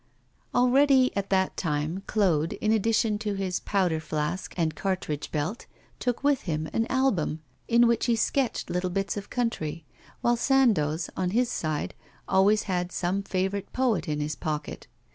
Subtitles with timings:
[0.55, 5.67] Already at that time Claude, in addition to his powder flask and cartridge belt,
[5.99, 9.85] took with him an album, in which he sketched little bits of country,
[10.21, 11.93] while Sandoz, on his side,
[12.27, 14.87] always had some favourite poet in his pocket.